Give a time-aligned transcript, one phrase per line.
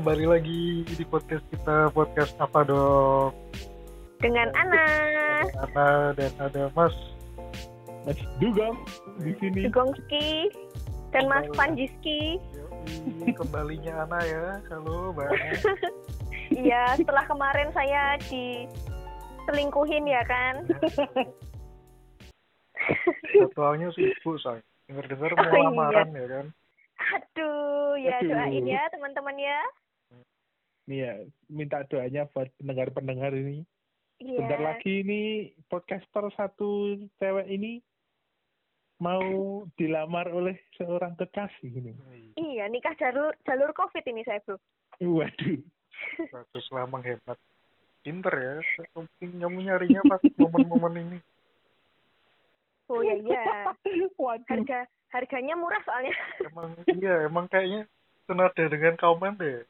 [0.00, 3.36] kembali lagi di podcast kita podcast apa dong
[4.16, 4.88] dengan Ana
[5.60, 6.96] Ana dan ada Mas
[8.08, 8.80] Mas Dugam
[9.20, 9.68] di sini.
[9.68, 10.48] Dugongski
[11.12, 12.40] dan Mas Panjiski.
[13.20, 15.30] Yoi, kembalinya Ana ya halo Mbak.
[16.50, 20.64] Iya, setelah kemarin saya diselingkuhin ya kan.
[23.36, 25.60] jadwalnya sibuk say dengar-dengar mau Oh, iya.
[25.68, 26.46] lamaran ya kan
[27.20, 28.32] Aduh, ya Aduh.
[28.32, 29.60] doain ya teman-teman ya.
[30.90, 31.14] Nih ya,
[31.46, 33.62] minta doanya buat pendengar-pendengar ini.
[34.18, 34.42] Iya.
[34.42, 37.78] Bentar lagi ini podcaster satu cewek ini
[38.98, 41.94] mau dilamar oleh seorang kekasih ini.
[42.34, 44.58] Iya, nikah jalur jalur Covid ini saya, Bro.
[44.98, 45.62] Waduh.
[46.32, 47.38] bagus lah menghemat
[48.00, 48.54] pinter ya
[48.96, 51.18] mungkin kamu nyarinya pas momen-momen ini
[52.90, 53.70] Oh iya iya.
[54.18, 54.50] Waduh.
[54.50, 54.82] Harga
[55.14, 56.10] harganya murah soalnya.
[56.42, 57.86] emang iya emang kayaknya
[58.26, 59.62] senada dengan kauman deh.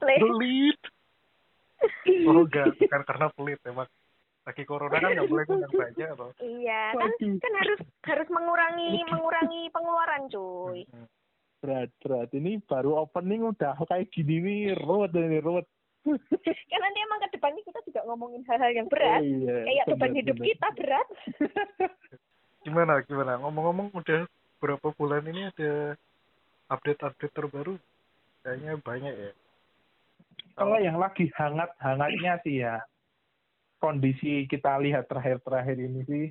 [0.00, 0.80] Pelit
[2.28, 3.88] oh enggak bukan karena pelit emang
[4.44, 9.72] lagi corona kan nggak boleh ngundang banyak loh Iya, kan kan harus harus mengurangi mengurangi
[9.72, 10.84] pengeluaran, cuy.
[11.64, 12.28] Berat, berat.
[12.36, 15.64] Ini baru opening udah kayak gini nih, ruwet ini, ruwet.
[16.68, 19.24] Kan nanti emang ke depannya kita juga ngomongin hal-hal yang berat.
[19.24, 19.56] Oh, iya.
[19.64, 20.46] Kayak beban bener, hidup bener.
[20.52, 21.08] kita berat.
[22.64, 24.24] gimana gimana ngomong-ngomong udah
[24.56, 25.96] berapa bulan ini ada
[26.70, 27.74] update-update terbaru
[28.44, 29.32] kayaknya banyak ya
[30.54, 32.78] Kalau yang lagi hangat-hangatnya sih ya,
[33.82, 36.26] kondisi kita lihat terakhir-terakhir ini sih,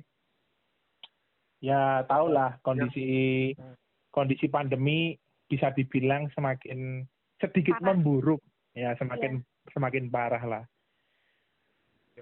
[1.60, 3.76] ya tau lah kondisi Hmm.
[4.08, 5.12] kondisi pandemi
[5.44, 7.04] bisa dibilang semakin
[7.36, 7.86] sedikit Parah.
[7.92, 8.40] memburuk,
[8.72, 9.44] ya semakin
[9.76, 10.64] semakin parah lah.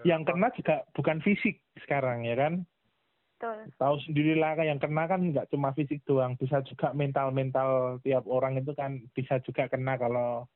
[0.03, 2.67] Ya, Yang kena juga bukan fisik sekarang ya kan,
[3.43, 3.75] Betul.
[3.75, 8.63] tahu sendirilah kan yang kena kan nggak cuma fisik doang, bisa juga mental-mental tiap orang
[8.63, 10.47] itu kan bisa juga kena kalau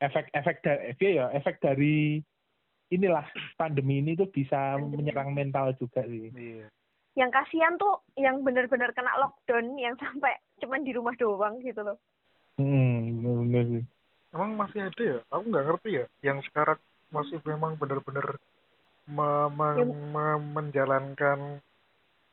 [0.00, 2.24] efek-efek dari ya efek dari
[2.88, 3.28] inilah
[3.60, 6.32] pandemi ini tuh bisa menyerang mental juga sih.
[6.32, 6.64] iya
[7.12, 12.00] Yang kasihan tuh yang benar-benar kena lockdown yang sampai cuman di rumah doang gitu loh.
[12.56, 13.20] Hmm,
[13.52, 13.84] bener sih.
[14.32, 16.80] emang masih ada ya aku nggak ngerti ya yang sekarang
[17.12, 18.40] masih memang benar-benar
[19.12, 21.60] me- me- me- menjalankan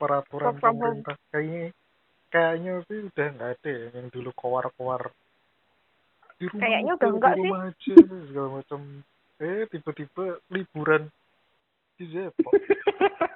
[0.01, 0.81] peraturan Work from home.
[0.81, 1.16] pemerintah.
[1.29, 1.69] Kayaknya
[2.34, 5.01] kayaknya sih udah nggak ada ya yang dulu kowar-kowar
[6.39, 7.51] di rumah Kayaknya udah enggak di sih.
[7.53, 7.94] aja
[8.28, 8.79] segala macam.
[9.38, 11.03] Eh tiba-tiba liburan.
[12.01, 12.53] Di Depok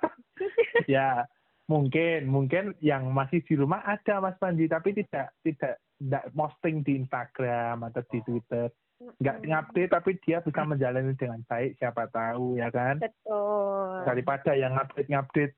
[0.90, 1.22] ya
[1.70, 6.98] mungkin mungkin yang masih di rumah ada Mas Panji tapi tidak tidak tidak posting di
[6.98, 8.74] Instagram atau di Twitter.
[9.22, 12.98] Nggak ngupdate tapi dia bisa menjalani dengan baik siapa tahu ya kan?
[12.98, 14.02] Betul.
[14.08, 15.54] daripada yang ngupdate ngupdate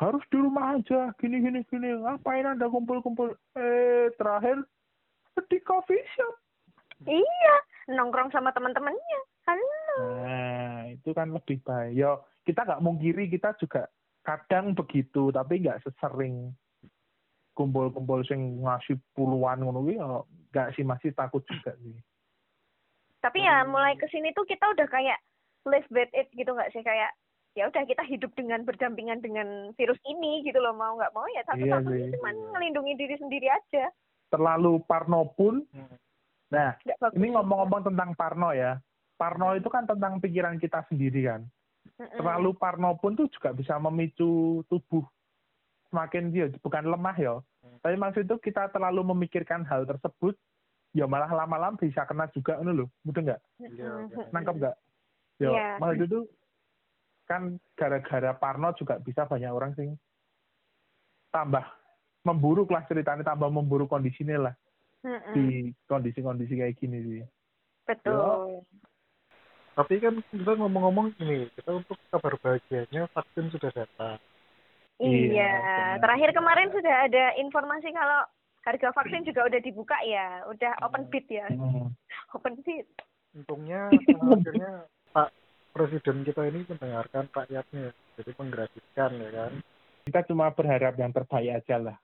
[0.00, 1.12] harus di rumah aja.
[1.20, 1.92] Gini gini gini.
[2.00, 4.64] Ngapain anda kumpul kumpul eh terakhir
[5.48, 6.34] di coffee shop.
[7.08, 7.54] Iya,
[7.96, 9.20] nongkrong sama teman-temannya.
[9.48, 10.20] Halo.
[10.20, 11.96] nah itu kan lebih baik.
[11.96, 13.88] Yo kita nggak mungkiri kita juga
[14.20, 16.52] kadang begitu tapi nggak sesering
[17.56, 19.96] kumpul-kumpul sing ngasih puluhan ngono kuwi
[20.52, 21.96] nggak sih masih takut juga sih.
[23.20, 25.20] Tapi ya mulai ke sini tuh kita udah kayak
[25.68, 26.80] live with it gitu nggak sih?
[26.80, 27.12] Kayak
[27.52, 31.42] ya udah kita hidup dengan berdampingan dengan virus ini gitu loh mau nggak mau ya
[31.42, 32.12] Iya satu-satunya sih.
[32.14, 33.90] cuman ngelindungi diri sendiri aja.
[34.28, 35.90] terlalu parno pun Hmm.
[36.48, 36.78] nah
[37.12, 38.78] ini ngomong-ngomong tentang parno ya
[39.16, 41.42] parno itu kan tentang pikiran kita sendiri kan
[41.96, 42.14] Mm-mm.
[42.14, 45.02] terlalu parno pun tuh juga bisa memicu tubuh
[45.88, 47.34] semakin dia bukan lemah ya
[47.80, 50.38] tapi maksud itu kita terlalu memikirkan hal tersebut
[50.90, 54.22] ya malah lama-lama bisa kena juga ini loh betul nggak Iya, iya.
[54.30, 54.76] nangkep nggak
[55.38, 55.66] ya Iya.
[55.76, 56.20] maksud itu
[57.30, 59.94] kan gara-gara parno juga bisa banyak orang sing
[61.30, 61.62] tambah
[62.26, 64.54] memburuk lah ceritanya tambah memburuk kondisinya lah
[65.06, 65.34] Mm-mm.
[65.38, 65.46] di
[65.86, 67.22] kondisi-kondisi kayak gini sih
[67.86, 68.66] Betul.
[69.78, 74.18] tapi kan kita ngomong-ngomong ini kita untuk kabar bahagianya vaksin sudah datang
[75.00, 75.96] Iya, benar.
[76.04, 78.20] terakhir kemarin sudah ada informasi kalau
[78.68, 81.88] harga vaksin juga udah dibuka ya, udah open bid ya, Hmm.
[82.36, 82.84] open bid.
[83.32, 84.84] untungnya akhirnya
[85.70, 89.52] Presiden kita ini mendengarkan rakyatnya jadi menggratiskan ya kan
[90.08, 91.96] kita cuma berharap yang terbaik aja lah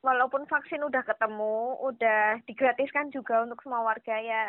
[0.00, 4.48] Walaupun vaksin udah ketemu, udah digratiskan juga untuk semua warga ya.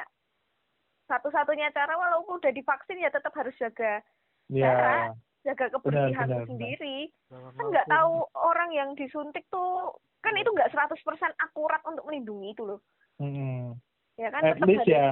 [1.12, 4.00] Satu-satunya cara walaupun udah divaksin ya tetap harus jaga
[4.48, 5.12] ya
[5.44, 6.48] jaga kebersihan benar, benar.
[6.48, 6.98] sendiri.
[7.28, 9.92] Kan nggak tahu orang yang disuntik tuh
[10.24, 10.96] kan itu nggak 100%
[11.44, 12.80] akurat untuk melindungi itu loh.
[13.20, 13.76] hmm.
[14.16, 15.08] Ya kan at tetap least harus- ya.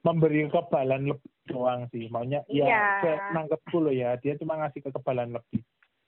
[0.00, 2.06] Memberi kekebalan lebih doang sih.
[2.08, 2.82] Maunya ya Iya.
[3.02, 4.16] saya nangkepku loh ya.
[4.18, 5.60] Dia cuma ngasih kekebalan lebih.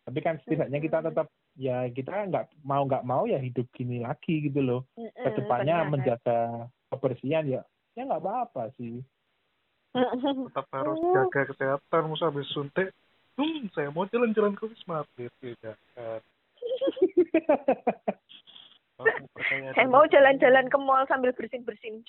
[0.02, 4.50] Tapi kan setidaknya kita tetap ya kita nggak mau nggak mau ya hidup gini lagi
[4.50, 4.80] gitu loh.
[4.98, 5.90] Mm-mm, ke depannya benar.
[5.90, 6.38] menjaga
[6.90, 7.62] kebersihan ya
[7.94, 8.98] ya nggak apa-apa sih.
[9.92, 12.02] Tetap harus jaga kesehatan.
[12.10, 12.90] Masa habis suntik
[13.38, 15.32] hmm saya mau jalan-jalan ke wisma atlet.
[15.40, 16.20] Ya jangan
[19.02, 22.06] Aku percaya saya mau jalan-jalan ke mall sambil bersin-bersin.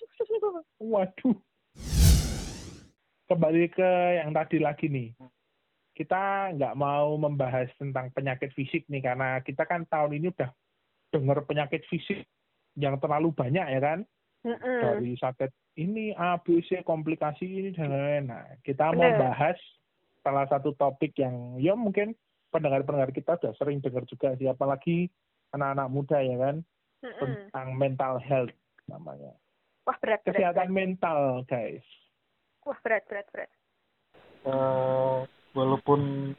[0.78, 1.38] Waduh.
[3.24, 3.90] Kembali ke
[4.20, 5.16] yang tadi lagi nih.
[5.94, 10.50] Kita nggak mau membahas tentang penyakit fisik nih karena kita kan tahun ini udah
[11.14, 12.26] dengar penyakit fisik
[12.74, 14.00] yang terlalu banyak ya kan
[14.42, 14.80] Mm-mm.
[14.82, 18.26] dari sakit ini A B C komplikasi ini dan lain-lain.
[18.34, 19.22] Nah kita mau Bener.
[19.22, 19.58] bahas
[20.26, 22.18] salah satu topik yang ya mungkin
[22.50, 25.14] pendengar-pendengar kita udah sering dengar juga sih apalagi
[25.54, 26.56] anak-anak muda ya kan
[27.06, 27.22] Mm-mm.
[27.22, 28.54] tentang mental health
[28.90, 29.38] namanya
[29.86, 30.78] wah berat berat, kesehatan berat.
[30.78, 31.86] mental guys
[32.66, 33.52] wah berat berat berat
[34.44, 35.20] Eh,
[35.56, 36.34] walaupun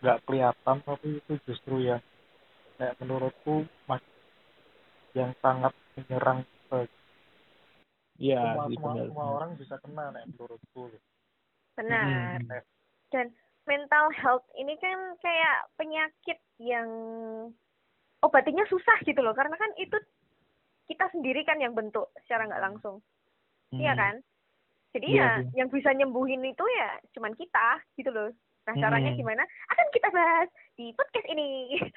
[0.00, 2.00] nggak kelihatan tapi itu justru yang
[2.80, 4.00] kayak menurutku mas
[5.12, 6.44] yang sangat menyerang
[8.14, 9.36] Iya, semua, sih, semua, benar, semua benar.
[9.36, 10.82] orang bisa kena nih menurutku
[11.74, 12.48] benar Hmm.
[13.10, 13.26] dan
[13.66, 16.88] mental health ini kan kayak penyakit yang
[18.22, 19.96] obatinya susah gitu loh karena kan itu
[20.86, 23.02] kita sendiri kan yang bentuk secara nggak langsung
[23.76, 23.98] iya Hmm.
[23.98, 24.14] kan
[24.94, 25.46] jadi Iya ya sih.
[25.58, 27.68] yang bisa nyembuhin itu ya cuman kita
[27.98, 28.30] gitu loh
[28.64, 29.20] nah caranya Hmm.
[29.20, 31.48] gimana akan kita bahas di podcast ini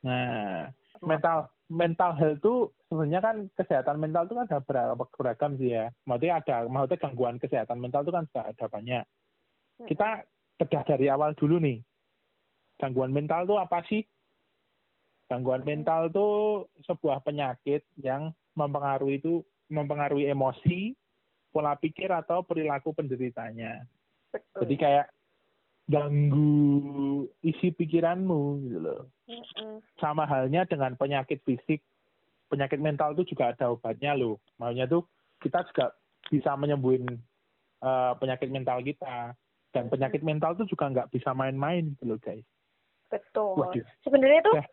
[0.00, 0.72] Nah,
[1.04, 2.54] mental mental health itu
[2.88, 5.92] sebenarnya kan kesehatan mental itu kan ada beragam, beragam sih ya.
[6.08, 9.04] Maksudnya ada, maksudnya gangguan kesehatan mental itu kan sudah ada banyak.
[9.84, 10.24] Kita
[10.56, 11.84] bedah dari awal dulu nih.
[12.80, 14.00] Gangguan mental itu apa sih?
[15.28, 16.28] Gangguan mental itu
[16.88, 20.96] sebuah penyakit yang mempengaruhi itu mempengaruhi emosi,
[21.50, 23.82] pola pikir atau perilaku penderitanya.
[24.30, 25.06] betul Jadi kayak
[25.90, 29.02] ganggu isi pikiranmu gitu loh.
[29.26, 29.82] Mm-mm.
[29.98, 31.82] Sama halnya dengan penyakit fisik,
[32.46, 34.38] penyakit mental itu juga ada obatnya loh.
[34.56, 35.02] Maunya tuh
[35.42, 35.90] kita juga
[36.30, 37.06] bisa menyembuhin
[37.82, 39.34] eh, penyakit mental kita.
[39.70, 42.42] Dan penyakit mental itu juga nggak bisa main-main gitu loh guys.
[43.10, 43.82] betul Waduh.
[44.06, 44.66] sebenarnya tuh Ya.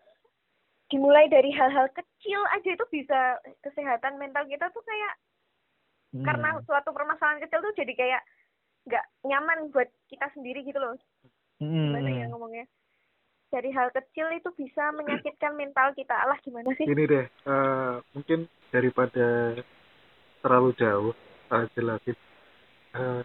[0.90, 5.14] dimulai dari hal-hal kecil aja itu bisa kesehatan mental kita tuh kayak
[6.16, 6.24] Hmm.
[6.24, 8.22] karena suatu permasalahan kecil tuh jadi kayak
[8.88, 10.96] nggak nyaman buat kita sendiri gitu loh
[11.58, 11.90] Hmm.
[11.90, 12.66] gimana ya ngomongnya
[13.50, 18.46] dari hal kecil itu bisa menyakitkan mental kita alah gimana sih ini deh eh, mungkin
[18.70, 19.58] daripada
[20.46, 21.12] terlalu jauh
[21.52, 22.18] eh, jelasin
[22.94, 23.22] eh,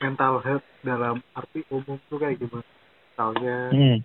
[0.00, 2.66] mental health dalam arti umum tuh kayak gimana
[3.12, 3.98] misalnya Hmm.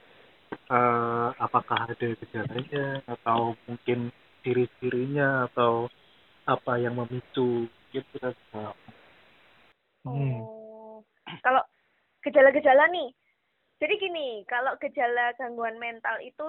[0.67, 4.11] eh, apakah ada gejalanya atau mungkin
[4.43, 5.87] ciri-cirinya atau
[6.43, 7.67] apa yang memicu
[7.97, 8.17] gitu
[10.07, 10.39] Hmm.
[10.39, 11.03] Oh,
[11.43, 11.59] kalau
[12.23, 13.11] gejala-gejala nih,
[13.77, 16.47] jadi gini, kalau gejala gangguan mental itu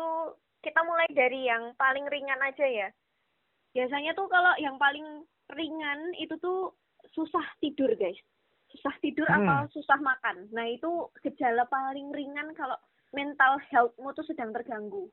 [0.63, 2.89] kita mulai dari yang paling ringan aja ya.
[3.75, 5.27] Biasanya tuh kalau yang paling
[5.59, 6.71] ringan itu tuh
[7.11, 8.17] susah tidur guys,
[8.71, 9.43] susah tidur Hmm.
[9.43, 10.47] atau susah makan.
[10.55, 12.79] Nah itu gejala paling ringan kalau
[13.11, 15.11] mental healthmu tuh sedang terganggu.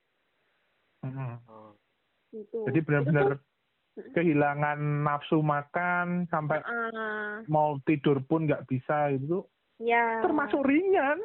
[1.01, 1.41] Hmm.
[1.49, 1.73] oh,
[2.35, 2.59] Gitu.
[2.67, 3.39] Jadi Itu benar-benar tuh,
[3.95, 9.47] kehilangan nafsu makan sampai uh, mau tidur pun nggak bisa gitu.
[9.79, 10.19] ya.
[10.23, 11.19] Termasuk ringan.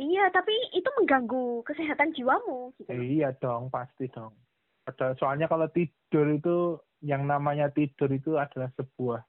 [0.00, 2.88] Iya, tapi itu mengganggu kesehatan jiwamu gitu.
[2.88, 4.32] Iya dong, pasti dong.
[4.88, 9.20] Ada soalnya kalau tidur itu yang namanya tidur itu adalah sebuah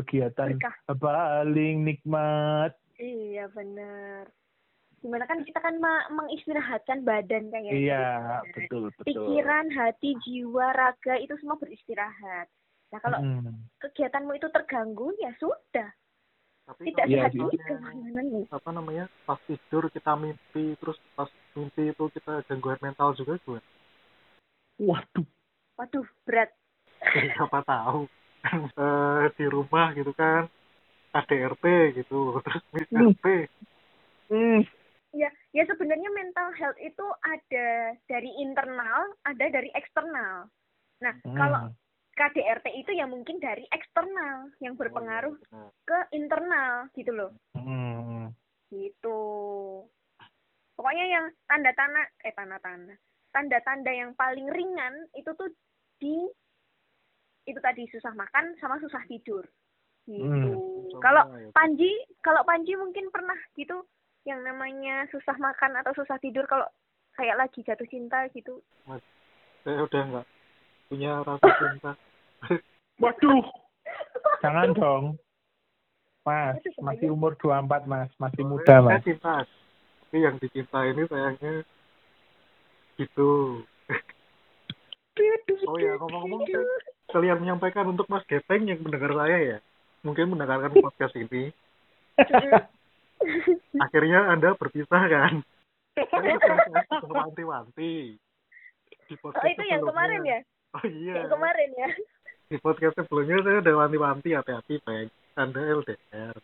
[0.00, 0.76] kegiatan Berkah.
[0.96, 2.72] paling nikmat.
[2.96, 4.32] Iya benar.
[4.98, 5.78] Gimana kan kita kan
[6.10, 9.06] mengistirahatkan badan kayak Iya, betul betul.
[9.06, 12.50] pikiran, hati, jiwa, raga itu semua beristirahat.
[12.90, 13.54] Nah kalau Hmm.
[13.78, 15.88] kegiatanmu itu terganggu ya sudah,
[16.66, 18.40] tapi tidak Iya sehat kehilanganmu.
[18.48, 23.60] apa namanya pas tidur kita mimpi terus pas mimpi itu kita gangguan mental juga gue
[24.78, 25.26] Waduh,
[25.76, 26.50] Waduh berat.
[27.12, 28.08] siapa tahu
[28.82, 30.48] eh di rumah gitu kan
[31.12, 31.64] KDRT
[32.02, 32.62] gitu terus.
[32.88, 33.24] RP
[34.32, 34.60] hmm.
[35.16, 37.68] Ya, ya sebenarnya mental health itu ada
[38.06, 40.52] dari internal, ada dari eksternal.
[41.00, 41.32] Nah Hmm.
[41.32, 41.60] kalau
[42.12, 45.70] KDRT itu ya mungkin dari eksternal yang berpengaruh Oh, iya, benar.
[45.86, 47.30] ke internal gitu loh.
[47.56, 48.34] Hmm.
[48.68, 49.20] gitu
[50.76, 52.94] pokoknya yang tanda-tanda eh tanda-tanda
[53.32, 55.48] tanda-tanda yang paling ringan itu tuh
[55.96, 56.28] di
[57.48, 59.48] itu tadi susah makan sama susah tidur
[60.04, 61.00] gitu Hmm.
[61.00, 61.88] kalau ya, Panji
[62.20, 63.88] kalau Panji mungkin pernah gitu
[64.28, 66.68] yang namanya susah makan atau susah tidur kalau
[67.16, 68.60] kayak lagi jatuh cinta gitu.
[69.64, 70.26] Saya udah nggak
[70.92, 71.92] punya rasa cinta.
[73.02, 73.44] Waduh,
[74.44, 75.04] jangan dong.
[76.28, 78.12] Mas, masih umur 24, Mas.
[78.20, 79.00] Masih muda, Mas.
[79.00, 79.48] cinta.
[79.48, 81.64] Tapi yang dicinta ini sayangnya
[83.00, 83.64] gitu.
[85.66, 86.46] Oh ya ngomong-ngomong
[87.10, 89.58] kalian menyampaikan untuk Mas Gepeng yang mendengar saya ya.
[90.04, 91.50] Mungkin mendengarkan podcast ini
[93.84, 95.32] akhirnya anda berpisah kan?
[97.10, 98.18] Wanti-wanti
[99.08, 100.40] di oh podcast itu yang kemarin ya?
[100.76, 101.14] Oh iya.
[101.24, 101.90] Yang kemarin ya?
[102.48, 105.08] Di podcast sebelumnya saya udah wanti-wanti hati-hati Peng
[105.38, 106.36] anda LDR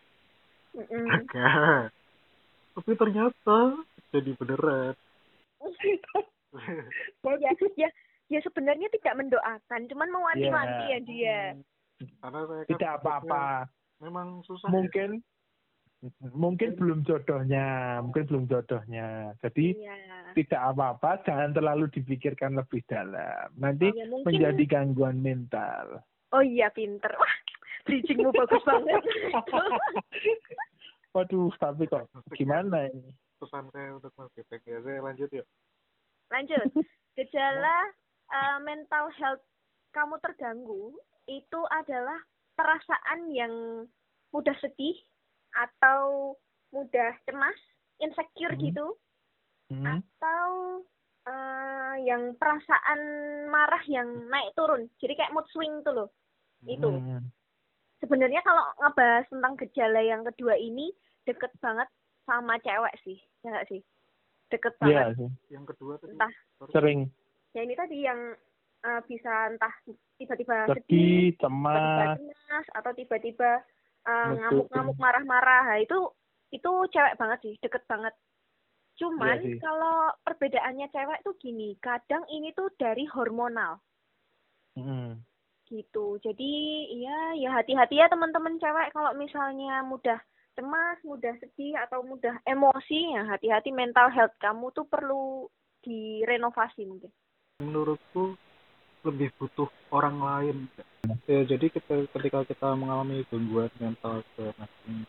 [0.89, 1.93] agak.
[2.75, 3.59] Tapi ternyata
[4.11, 4.93] jadi beneran.
[7.35, 7.89] Ya ya
[8.31, 10.95] ya sebenarnya tidak mendoakan cuman mewanti-wanti Iya.
[10.95, 11.41] ya dia.
[12.23, 13.45] Karena saya kan tidak apa-apa.
[13.99, 15.19] memang susah ya.
[16.35, 19.33] Mungkin belum jodohnya mungkin belum jodohnya.
[19.41, 19.95] Jadi iya.
[20.37, 23.49] tidak apa-apa jangan terlalu dipikirkan lebih dalam.
[23.57, 26.03] Nanti Ya, mungkin- menjadi gangguan mental.
[26.33, 27.09] Oh iya pinter.
[27.15, 27.35] Wah
[27.85, 29.01] bridgingmu bagus banget.
[31.15, 33.13] Waduh tapi kok gimana ini?
[33.39, 34.77] Pesan saya untuk Mas Gepeng ya.
[34.83, 35.47] Saya lanjut yuk.
[36.33, 36.65] Lanjut.
[37.15, 37.77] Gejala
[38.33, 39.43] eh, mental health
[39.95, 40.91] kamu terganggu
[41.25, 42.19] itu adalah
[42.59, 43.53] perasaan yang
[44.35, 44.95] mudah sedih
[45.55, 46.33] atau
[46.69, 47.55] mudah cemas
[47.97, 48.63] insecure Hmm.
[48.63, 48.85] gitu.
[49.65, 49.81] Hmm?
[49.97, 50.49] atau
[51.25, 52.99] eh, yang perasaan
[53.49, 54.85] marah yang naik turun.
[55.01, 56.09] Jadi kayak mood swing tuh loh.
[56.61, 56.85] Itu.
[56.89, 57.25] Hmm.
[57.95, 60.93] sebenarnya kalau ngebahas tentang gejala yang kedua ini
[61.25, 61.89] deket banget
[62.23, 63.17] sama cewek sih.
[63.41, 63.81] Ya nggak sih?
[64.53, 65.17] Deket Iya banget.
[65.17, 65.29] sih.
[65.49, 66.13] Yang kedua tadi.
[66.13, 66.33] Entah.
[66.69, 66.99] Sering.
[67.57, 68.19] Ya ini tadi yang
[68.85, 69.73] eh, bisa entah
[70.21, 73.51] tiba-tiba sedih sedih tiba-tiba cemas cemas atau tiba-tiba
[74.05, 75.63] eh, ngamuk-ngamuk marah-marah.
[75.75, 75.97] Nah, itu
[76.53, 78.13] itu cewek banget sih deket banget.
[78.95, 79.59] Cuman Iya sih.
[79.59, 83.81] kalau perbedaannya cewek tuh gini kadang ini tuh dari hormonal.
[84.75, 85.23] Hmm.
[85.65, 86.21] gitu.
[86.21, 86.53] Jadi
[87.01, 90.21] ya ya hati-hati ya teman-teman cewek kalau misalnya mudah
[90.53, 95.49] cemas mudah sedih atau mudah emosi ya hati-hati mental health kamu tuh perlu
[95.81, 97.09] direnovasi mungkin.
[97.65, 98.37] Menurutku
[99.05, 100.57] lebih butuh orang lain.
[101.29, 105.05] Ya jadi kita ketika kita mengalami gangguan mental semacam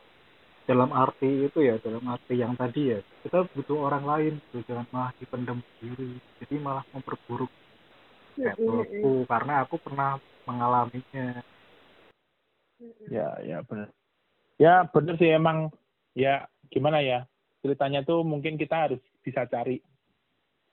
[0.66, 4.66] dalam arti itu ya dalam arti yang tadi ya kita butuh orang lain gitu.
[4.66, 7.48] jangan malah dipendam sendiri jadi malah memperburuk
[8.36, 11.40] menurutku karena aku pernah mengalaminya.
[13.08, 13.88] Ya ya benar.
[14.60, 15.72] Ya benar sih emang
[16.12, 17.24] ya gimana ya
[17.64, 19.80] ceritanya tuh mungkin kita harus bisa cari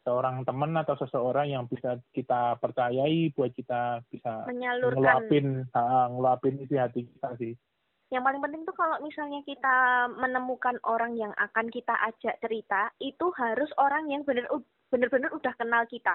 [0.04, 6.60] seorang teman atau seseorang yang bisa kita percayai buat kita bisa menyalurkan ngeluapin ah, ngeluapin
[6.60, 7.54] isi hati kita sih
[8.12, 13.32] yang paling penting tuh kalau misalnya kita menemukan orang yang akan kita ajak cerita itu
[13.40, 14.46] harus orang yang bener
[14.94, 16.14] bener-bener udah kenal kita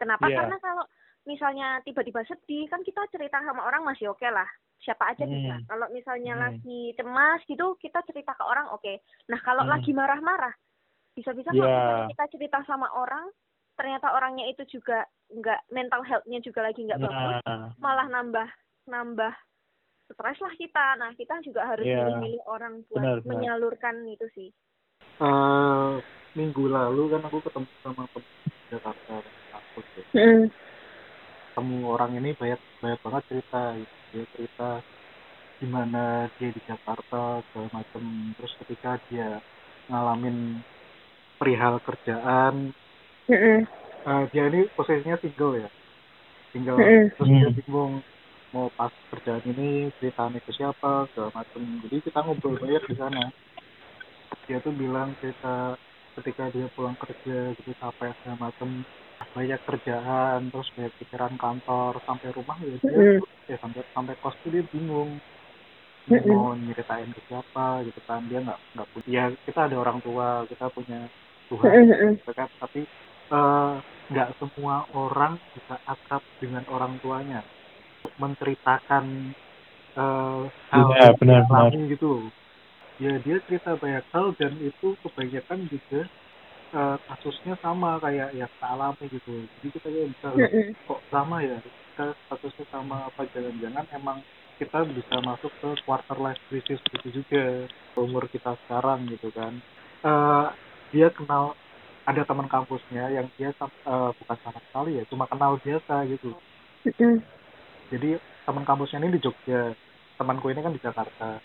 [0.00, 0.40] kenapa Iya.
[0.40, 0.84] karena kalau
[1.28, 4.48] misalnya tiba-tiba sedih kan kita cerita sama orang masih oke lah
[4.80, 5.32] siapa aja Hmm.
[5.32, 6.42] bisa kalau misalnya Hmm.
[6.48, 9.72] lagi cemas gitu kita cerita ke orang oke nah kalau Hmm.
[9.76, 10.54] lagi marah-marah
[11.14, 11.78] bisa-bisa kalau Iya.
[11.78, 13.26] misalnya kita cerita sama orang
[13.74, 18.48] ternyata orangnya itu juga nggak mental health-nya juga lagi nggak bagus nah malah nambah
[18.86, 19.34] nambah
[20.04, 20.86] stres lah kita.
[21.00, 21.96] Nah, kita juga harus Iya.
[22.04, 23.32] milih-milih orang buat Benar, benar.
[23.32, 24.48] menyalurkan itu sih.
[25.16, 25.92] Eh,
[26.36, 30.04] minggu lalu kan aku ketemu sama teman di Jakarta kampus ya.
[31.54, 33.94] ketemu orang ini banyak banyak banget cerita gitu.
[34.12, 34.68] dia cerita
[35.62, 36.02] gimana
[36.36, 38.02] dia di Jakarta segala macam
[38.34, 39.38] terus ketika dia
[39.86, 40.58] ngalamin
[41.44, 42.72] perihal kerjaan.
[44.08, 45.68] Eh, dia ini posisinya single ya?
[46.52, 46.78] Single.
[46.78, 47.10] Mm-mm.
[47.16, 47.56] terus dia Mm.
[47.56, 47.94] bingung
[48.54, 53.22] mau pas kerjaan ini ceritanya ke siapa segala macam jadi kita ngobrol banyak di sana.
[54.48, 55.76] Dia tuh bilang cerita
[56.16, 58.68] ketika dia pulang kerja gitu capek segala macam
[59.36, 63.20] banyak kerjaan terus banyak pikiran kantor sampai rumah ya dia Mm-mm.
[63.50, 65.20] ya sampai sampai kos tuh dia bingung.
[66.08, 66.38] Mm-mm.
[66.40, 68.20] mau nyeritain ke siapa gitu kan.
[68.30, 71.08] Dia nggak nggak punya ya kita ada orang tua kita punya
[71.50, 72.18] Tuhan Mm-mm.
[72.18, 72.48] gitu kan.
[72.62, 72.80] Tapi
[73.34, 73.74] eh,
[74.10, 77.40] nggak semua orang bisa akrab dengan orang tuanya.
[78.22, 79.04] Menceritakan
[79.98, 81.72] eh, hal Iya, yang benar, benar.
[81.72, 82.06] alami gitu
[83.04, 86.00] ya dia cerita banyak hal dan itu kebanyakan juga
[86.76, 89.32] eh, kasusnya sama kayak yang kita alami gitu.
[89.58, 90.28] Jadi kita kayak bisa
[90.88, 91.56] kok sama ya.
[91.64, 94.18] Kita kasusnya sama apa jangan-jangan emang
[94.60, 97.42] kita bisa masuk ke quarter life crisis gitu juga
[97.98, 99.54] umur kita sekarang gitu kan.
[100.06, 100.46] Eh,
[100.94, 101.58] dia kenal
[102.06, 106.30] ada teman kampusnya yang dia eh, bukan sama sekali ya cuma kenal biasa gitu
[107.90, 109.74] jadi teman kampusnya ini di Jogja
[110.14, 111.42] temanku ini kan di Jakarta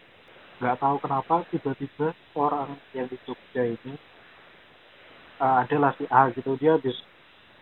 [0.61, 3.93] nggak tahu kenapa tiba-tiba orang yang di Jogja ini
[5.41, 7.01] eh, adalah si A gitu dia habis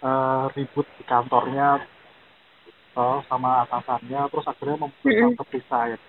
[0.04, 1.88] eh, ribut di kantornya
[3.00, 5.40] eh, sama atasannya terus akhirnya memutuskan Mm-mm.
[5.40, 6.00] berpisah ya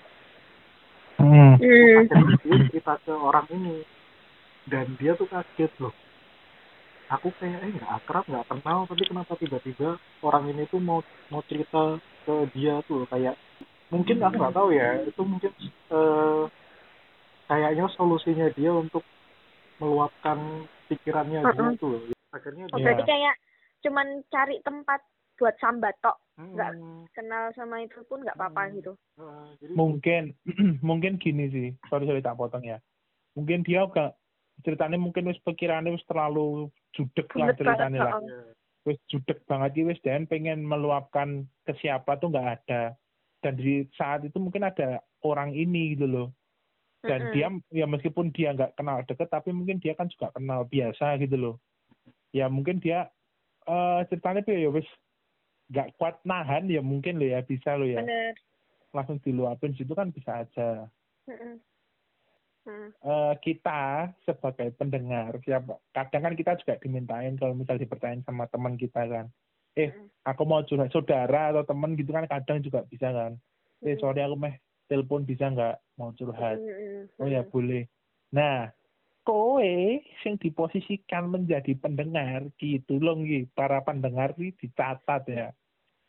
[1.18, 1.58] Hmm.
[1.58, 2.06] Mm.
[2.06, 3.82] akhirnya dia cerita ke orang ini
[4.68, 5.94] dan dia tuh kaget loh
[7.08, 11.00] aku kayak eh nggak akrab nggak kenal tapi kenapa tiba-tiba orang ini tuh mau
[11.32, 11.96] mau cerita
[12.28, 13.34] ke dia tuh kayak
[13.88, 15.52] mungkin aku nggak tahu ya itu mungkin
[15.88, 16.44] uh,
[17.48, 19.00] kayaknya solusinya dia untuk
[19.80, 21.72] meluapkan pikirannya uh -uh.
[21.72, 21.88] gitu
[22.36, 22.84] akhirnya oh, dia...
[22.84, 23.34] berarti kayak
[23.88, 25.00] cuman cari tempat
[25.38, 27.08] buat sambat tok nggak hmm.
[27.16, 28.72] kenal sama itu pun nggak apa-apa hmm.
[28.82, 28.92] gitu
[29.64, 29.72] jadi...
[29.72, 30.22] mungkin
[30.88, 32.76] mungkin gini sih sorry sorry tak potong ya
[33.38, 34.18] mungkin dia gak
[34.66, 38.12] ceritanya mungkin wis pikirannya wis terlalu judek lah ceritanya lah.
[38.86, 42.96] wis judek banget wis dan pengen meluapkan ke siapa tuh nggak ada.
[43.38, 46.28] Dan di saat itu mungkin ada orang ini gitu loh.
[47.06, 47.34] Dan mm -hmm.
[47.70, 51.36] dia ya meskipun dia nggak kenal deket tapi mungkin dia kan juga kenal biasa gitu
[51.38, 51.54] loh.
[52.34, 53.06] Ya mungkin dia
[53.70, 54.88] uh, ceritanya tuh ya wis
[55.70, 58.02] nggak kuat nahan ya mungkin loh ya bisa loh ya.
[58.02, 58.34] Bener.
[58.88, 60.88] langsung diluapin situ kan bisa aja.
[61.28, 61.54] Mm -hmm.
[63.00, 68.76] Uh, kita sebagai pendengar siapa kadang kan kita juga dimintain kalau misal dipertanyain sama teman
[68.76, 69.26] kita kan.
[69.72, 69.94] Eh
[70.28, 73.40] aku mau curhat saudara atau teman gitu kan kadang juga bisa kan.
[73.80, 75.80] Eh sorry aku meh telepon bisa nggak?
[75.96, 76.60] Mau curhat.
[77.16, 77.88] Oh ya boleh.
[78.36, 78.68] Nah
[79.24, 79.76] kowe
[80.24, 83.16] sing diposisikan menjadi pendengar gitu loh
[83.56, 85.48] para pendengar ini dicatat ya.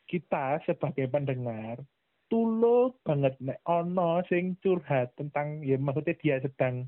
[0.10, 1.80] Kita sebagai pendengar
[2.30, 3.36] tulung banget.
[3.42, 6.86] Nek ono sing curhat tentang ya maksudnya dia sedang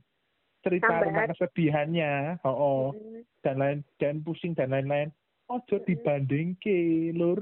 [0.61, 3.25] cerita tentang kesedihannya oh, oh hmm.
[3.41, 5.09] dan lain dan pusing dan lain-lain
[5.49, 5.85] ojo hmm.
[5.89, 7.41] dibanding ke lur.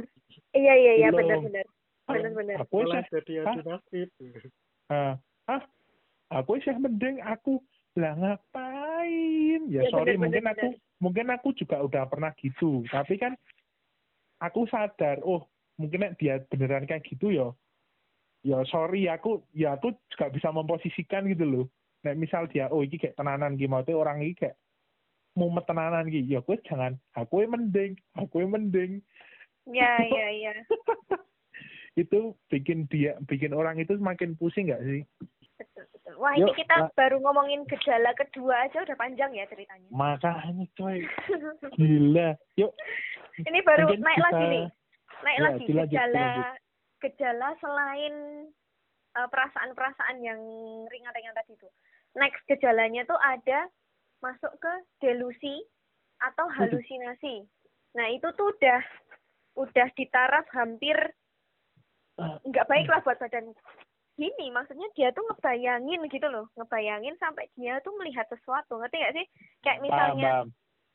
[0.56, 1.66] Iya iya iya benar benar
[2.10, 3.34] benar benar aku sih jadi
[3.68, 4.10] nasib.
[4.90, 5.20] Ah
[5.52, 5.62] ah
[6.32, 7.60] aku sih mending aku
[8.00, 9.68] lah ngapain?
[9.68, 11.02] Ya, ya sorry bener, mungkin bener, aku bener.
[11.04, 12.88] mungkin aku juga udah pernah gitu.
[12.88, 13.36] Tapi kan
[14.40, 15.44] aku sadar oh
[15.76, 17.52] mungkin dia beneran kayak gitu ya
[18.44, 21.66] ya sorry aku ya aku juga bisa memposisikan gitu loh
[22.00, 24.56] nah misal dia oh ini kayak tenanan gitu tuh orang ini kayak
[25.36, 28.92] mau tenanan gitu ya aku jangan aku yang mending aku yang mending
[29.68, 30.54] ya ya ya
[32.00, 35.04] itu bikin dia bikin orang itu semakin pusing nggak sih
[36.20, 39.88] Wah Yuk, ini kita nah, baru ngomongin gejala kedua aja udah panjang ya ceritanya.
[39.88, 41.06] Makanya coy.
[41.80, 42.36] Gila.
[42.60, 42.72] Yuk.
[43.40, 44.66] Ini baru naik kita, lagi nih.
[45.24, 46.28] Naik ya, lagi gejala
[47.00, 48.48] gejala selain
[49.16, 50.40] uh, perasaan-perasaan yang
[50.88, 51.70] ringan-ringan tadi itu.
[52.18, 53.70] Next gejalanya tuh ada
[54.20, 55.64] masuk ke delusi
[56.20, 57.48] atau halusinasi.
[57.96, 58.82] Nah itu tuh udah
[59.60, 60.96] udah di taraf hampir
[62.16, 62.40] ah.
[62.48, 63.52] nggak baik lah buat badan
[64.20, 69.16] gini maksudnya dia tuh ngebayangin gitu loh ngebayangin sampai dia tuh melihat sesuatu ngerti gak
[69.16, 69.26] sih
[69.64, 70.44] kayak misalnya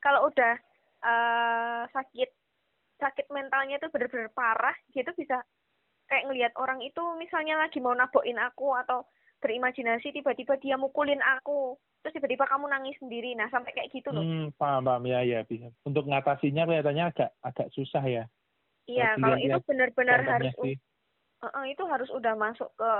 [0.01, 0.55] kalau udah
[1.01, 2.31] uh, sakit
[3.01, 5.41] sakit mentalnya tuh bener-bener parah dia tuh bisa
[6.09, 9.09] kayak ngelihat orang itu misalnya lagi mau nabokin aku atau
[9.41, 14.25] berimajinasi tiba-tiba dia mukulin aku terus tiba-tiba kamu nangis sendiri nah sampai kayak gitu loh
[14.25, 18.25] hmm, paham paham ya ya bisa untuk ngatasinya kelihatannya agak agak susah ya
[18.89, 20.77] iya kalau itu benar-benar harus sih.
[21.45, 22.93] Uh, uh, itu harus udah masuk ke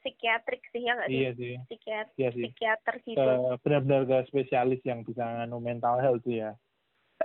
[0.00, 1.20] psikiatrik sih ya nggak sih?
[1.20, 1.54] Iya sih.
[1.68, 2.44] Psikiat iya sih.
[2.48, 3.32] Psikiater gitu.
[3.60, 6.56] Benar-benar ke spesialis yang bisa nganu mental health ya.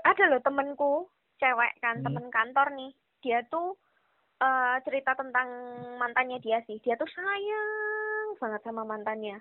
[0.04, 1.08] Ada loh temenku
[1.40, 2.06] cewek kan hmm.
[2.12, 2.92] temen kantor nih
[3.24, 3.80] dia tuh
[4.42, 5.48] uh, cerita tentang
[6.00, 6.80] mantannya dia sih.
[6.84, 9.40] Dia tuh sayang banget sama mantannya.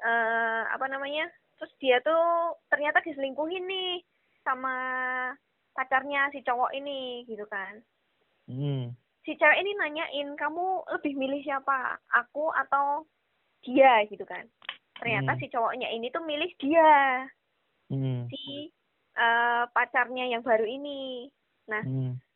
[0.00, 1.28] Uh, apa namanya?
[1.60, 4.00] Terus dia tuh ternyata diselingkuhin nih
[4.40, 4.74] sama
[5.76, 7.80] pacarnya si cowok ini gitu kan.
[8.50, 8.90] Hmm.
[9.20, 12.00] si cewek ini nanyain kamu lebih milih siapa?
[12.24, 13.04] Aku atau
[13.62, 14.02] dia?
[14.08, 14.48] Gitu kan.
[14.96, 15.40] Ternyata hmm.
[15.40, 17.28] si cowoknya ini tuh milih dia.
[17.90, 18.24] Hmm.
[18.32, 18.72] si
[19.20, 21.28] uh, pacarnya yang baru ini.
[21.68, 22.29] Nah hmm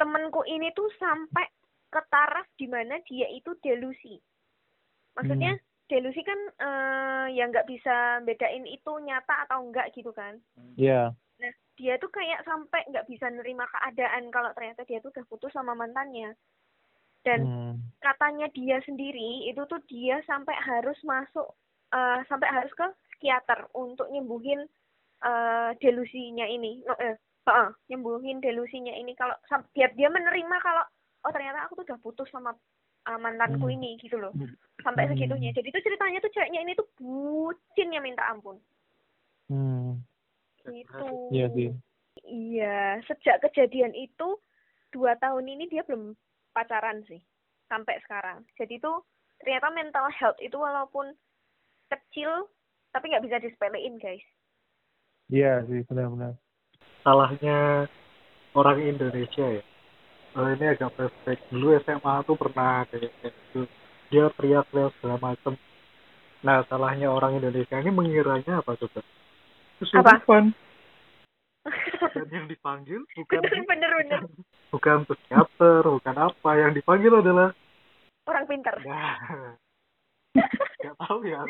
[0.00, 1.44] temenku ini tuh sampai
[1.92, 4.16] ke taraf di mana dia itu delusi
[5.12, 5.62] maksudnya hmm.
[5.92, 10.40] delusi kan uh, ya nggak bisa bedain itu nyata atau enggak gitu kan
[10.80, 11.42] iya yeah.
[11.42, 15.52] nah dia tuh kayak sampai nggak bisa nerima keadaan kalau ternyata dia tuh udah putus
[15.52, 16.32] sama mantannya
[17.20, 17.74] dan hmm.
[18.00, 21.52] katanya dia sendiri itu tuh dia sampai harus masuk
[21.92, 24.64] uh, sampai harus ke psikiater untuk nyembuhin
[25.20, 29.12] uh, delusinya ini no, eh, uh, nyembuhin delusinya ini.
[29.18, 29.34] Kalau
[29.74, 30.84] biar dia menerima kalau
[31.26, 32.54] oh ternyata aku tuh udah putus sama
[33.06, 33.76] uh, mantanku hmm.
[33.76, 34.32] ini gitu loh.
[34.32, 34.54] Hmm.
[34.80, 35.12] sampai hmm.
[35.16, 35.50] segitunya.
[35.52, 38.56] Jadi tuh ceritanya tuh ceweknya ini tuh bucin ya minta ampun.
[39.50, 40.00] Hmm.
[40.64, 41.06] gitu.
[41.34, 41.68] Iya sih.
[42.24, 44.38] Iya sejak kejadian itu
[44.94, 46.14] dua tahun ini dia belum
[46.54, 47.20] pacaran sih
[47.66, 48.46] sampai sekarang.
[48.58, 49.02] Jadi tuh
[49.42, 51.14] ternyata mental health itu walaupun
[51.90, 52.50] kecil
[52.94, 54.22] tapi nggak bisa disepelein guys.
[55.30, 56.34] Iya sih benar-benar
[57.02, 57.88] salahnya
[58.56, 59.62] orang Indonesia ya.
[60.38, 61.42] Oh, ini agak flashback.
[61.50, 63.66] Dulu SMA tuh pernah kayak gitu.
[64.10, 65.54] Dia teriak-teriak segala macam
[66.40, 69.04] nah salahnya orang Indonesia ini mengiranya apa coba?
[69.76, 70.56] Kesurupan.
[72.16, 74.20] Dan yang dipanggil bukan bener bener.
[74.72, 76.50] Bukan psikiater bukan apa.
[76.56, 77.52] Yang dipanggil adalah
[78.24, 78.76] orang pintar.
[78.80, 79.04] Ya
[80.80, 81.40] nggak tahu ya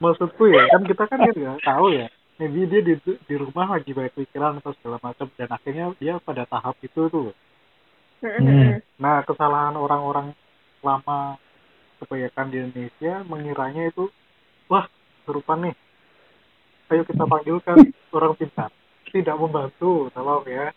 [0.00, 2.06] maksudku ya kan kita kan nggak tahu ya
[2.40, 6.48] maybe dia di di rumah lagi banyak pikiran atau segala macam dan akhirnya dia pada
[6.48, 7.36] tahap itu tuh.
[8.20, 8.84] Hmm.
[9.00, 10.36] nah kesalahan orang-orang
[10.84, 11.40] lama
[12.04, 14.08] kebanyakan di Indonesia mengiranya itu
[14.72, 14.88] wah
[15.28, 15.76] serupa nih.
[16.88, 17.76] Ayo kita panggilkan
[18.16, 18.72] orang pintar.
[19.12, 20.72] Tidak membantu tolong ya.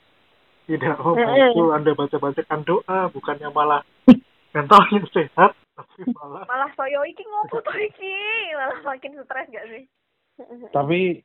[0.67, 3.82] Tidak membantu anda baca-bacakan doa bukannya malah
[4.56, 8.15] mentalnya sehat tapi malah malah soyo iki ngopo to iki?
[8.56, 9.84] Malah makin stres gak sih?
[10.71, 11.23] Tapi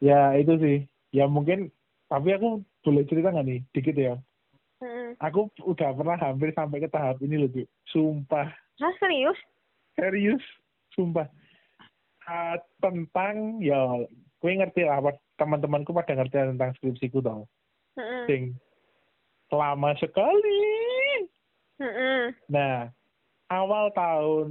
[0.00, 0.78] ya itu sih
[1.12, 1.68] ya mungkin
[2.10, 4.14] tapi aku boleh cerita nggak nih dikit ya
[5.20, 7.62] aku udah pernah hampir sampai ke tahap ini loh, Bu.
[7.92, 8.48] Sumpah.
[8.80, 9.36] Hah, serius?
[9.98, 10.44] Serius,
[10.96, 11.28] sumpah.
[12.24, 14.06] Uh, tentang ya,
[14.40, 15.02] gue ngerti lah,
[15.36, 17.44] teman-temanku pada ngerti tentang skripsiku dong.
[17.98, 18.22] Mm-hmm.
[18.30, 18.42] Sing
[19.50, 20.62] lama sekali.
[22.46, 22.86] Nah,
[23.50, 24.48] awal tahun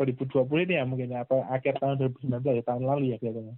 [0.00, 3.56] 2020 ini ya mungkin ya, apa akhir tahun 2019 ya tahun lalu ya kelihatannya.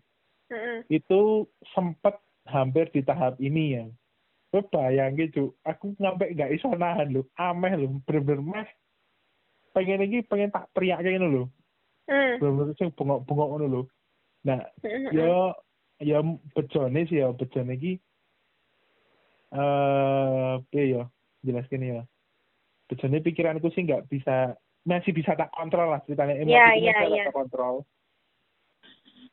[0.55, 0.79] Mm-hmm.
[0.87, 3.85] Itu sempat hampir di tahap ini ya.
[4.55, 8.69] Gue bayangin cu aku sampai nggak iso nahan lo ameh lo bener-bener meh.
[9.75, 11.51] Pengen lagi pengen tak teriak kayak gini lo
[12.07, 12.39] mm.
[12.39, 13.83] bener-bener sih bengok-bengok ngono lo
[14.45, 15.11] nah Mm-mm.
[15.11, 15.35] ya
[15.99, 16.19] ya
[16.55, 17.35] bejone sih ya.
[17.35, 17.99] Bejone iki
[19.51, 21.11] eh uh, ya.
[21.43, 22.07] Jelas gini ya.
[22.87, 24.55] Bejone pikiranku sih nggak bisa
[24.87, 26.39] masih bisa tak kontrol lah ceritanya.
[26.39, 27.25] Emosi Iya, yeah, iya, yeah, iya.
[27.27, 27.83] tak kontrol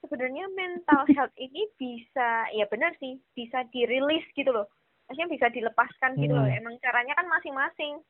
[0.02, 4.68] sebenarnya mental health ini bisa ya benar sih bisa dirilis gitu loh.
[5.08, 6.48] Maksudnya bisa dilepaskan gitu loh.
[6.48, 6.58] Hmm.
[6.58, 8.02] emang caranya kan masing-masing.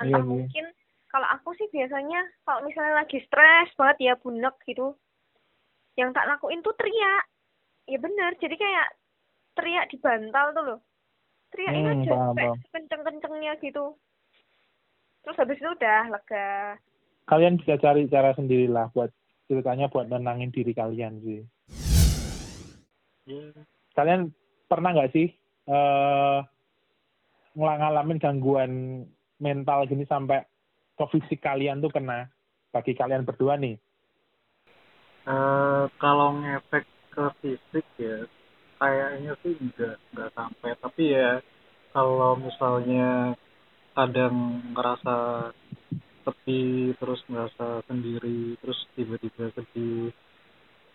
[0.00, 0.26] Entah Iya, iya.
[0.26, 0.64] mungkin
[1.12, 4.96] kalau aku sih biasanya kalau misalnya lagi stres banget ya bunek gitu
[5.96, 7.24] yang tak lakuin tuh teriak.
[7.86, 8.88] Ya benar jadi kayak
[9.56, 10.80] teriak di bantal tuh loh.
[11.54, 13.94] Teriakin Hmm, aja sampai kenceng-kencengnya gitu.
[15.22, 16.78] Terus habis itu udah lega.
[17.26, 19.10] Kalian bisa cari cara sendiri lah buat
[19.46, 21.40] ceritanya buat nenangin diri kalian sih.
[23.26, 23.50] Ya,
[23.98, 24.30] kalian
[24.70, 25.30] pernah nggak sih
[25.66, 26.38] eh
[27.56, 29.02] ngalamin gangguan
[29.42, 30.44] mental gini sampai
[30.94, 32.30] ke fisik kalian tuh kena?
[32.70, 33.80] Bagi kalian berdua nih.
[35.26, 38.30] Eh, kalau ngefek ke fisik ya
[38.78, 40.70] kayaknya sih enggak enggak sampai.
[40.78, 41.40] Tapi ya
[41.90, 43.34] kalau misalnya
[43.96, 45.16] kadang ngerasa
[46.46, 50.14] sepi terus ngerasa sendiri terus tiba-tiba sedih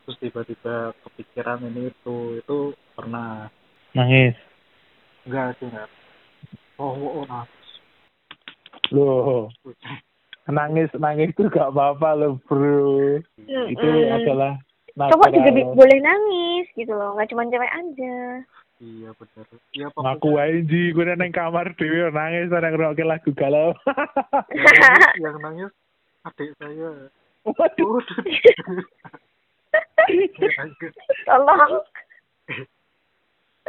[0.08, 2.58] terus tiba-tiba kepikiran ini itu itu
[2.96, 3.52] pernah.
[3.92, 4.32] Nangis?
[5.28, 5.92] Enggak sih enggak
[6.80, 7.68] oh oh, oh nangis
[8.96, 9.52] loh.
[10.48, 13.20] Nangis nangis tuh gak apa-apa loh bro.
[13.44, 14.56] Itu adalah
[14.96, 18.16] cowok juga boleh nangis gitu loh nggak cuma cewek aja
[18.82, 20.90] iya benar ya ngaku aja ji.
[20.92, 23.78] Gue neng kamar dewi nangis ada ngerokin lagu galau.
[24.50, 25.72] Yang, yang nangis
[26.26, 26.90] adik saya.
[27.46, 28.02] Waduh.
[28.02, 28.82] Waduh.
[31.26, 31.74] tolong.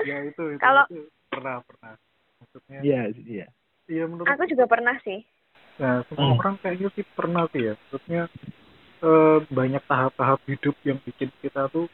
[0.02, 1.04] Ya itu itu, Kalau- itu.
[1.32, 1.92] Pernah pernah.
[2.40, 3.46] Maksudnya iya iya.
[3.88, 5.20] Iya menurut aku juga pernah sih.
[5.80, 6.40] Nah semua Hmm.
[6.40, 7.74] orang kayaknya sih pernah sih ya.
[7.76, 8.22] Maksudnya
[9.02, 11.88] eh, banyak tahap-tahap hidup yang bikin kita tuh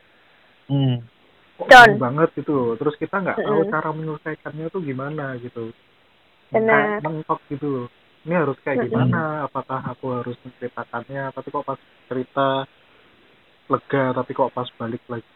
[0.68, 1.02] hmm.
[1.58, 2.78] Bingung banget gitu.
[2.78, 5.74] Terus kita nggak tahu cara menyelesaikannya tuh gimana gitu.
[6.54, 7.02] Benar.
[7.02, 7.86] Mentok gitu loh.
[8.26, 8.90] Ini harus kayak Mm-mm.
[8.92, 9.46] gimana?
[9.46, 11.32] Apakah aku harus menceritakannya?
[11.34, 12.48] Tapi kok pas cerita
[13.68, 15.28] lega tapi kok pas balik lagi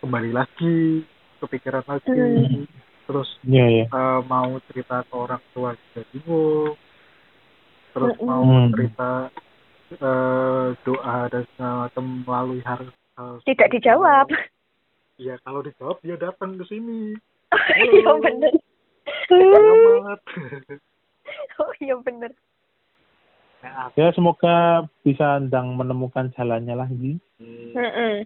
[0.00, 1.02] kembali lagi
[1.42, 2.14] kepikiran lagi.
[2.14, 2.64] Mm.
[3.10, 3.84] terus iya iya.
[3.90, 6.74] eh, mau cerita ke orang tua juga bingung.
[7.90, 8.28] Terus Mm-mm.
[8.28, 9.10] mau cerita
[9.98, 12.82] eh, doa dan segala macam melalui hal
[13.44, 14.26] tidak dijawab
[15.20, 17.12] Iya kalau dijawab dia datang ke sini.
[17.92, 18.52] Iya bener.
[19.28, 20.20] Selamat
[21.60, 22.32] oh iya bener.
[23.60, 27.20] Nah, ya semoga bisa ndang menemukan jalannya aku-
[27.76, 28.24] Mm-mm.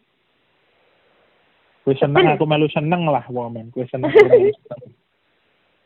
[1.84, 4.94] gue seneng aku melu seneng lah woman gue seneng gue seneng.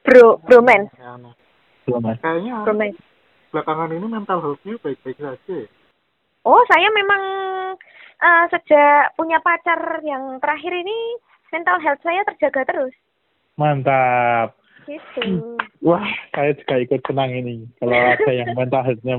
[0.06, 1.34] bro broman ya, nah.
[2.22, 2.92] Kayaknya
[3.50, 5.40] belakangan ini mental health-nya baik-baik saja.
[5.48, 5.64] Ya.
[6.44, 7.22] oh saya memang
[8.18, 11.18] eh, sejak punya pacar yang terakhir ini
[11.54, 12.94] mental health saya terjaga terus.
[13.58, 14.54] Mantap.
[14.88, 15.56] Gitu.
[15.84, 17.68] Wah saya juga ikut senang ini.
[17.78, 19.16] Kalau ada yang mental health-nya